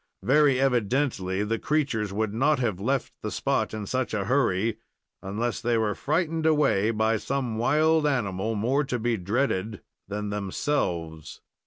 [0.23, 4.79] Very evidently the creatures would not have left the spot in such a hurry
[5.21, 11.41] unless they were frightened away by some wild animal more to be dreaded than themselves.